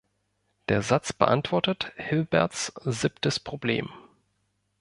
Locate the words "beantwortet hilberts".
1.13-2.73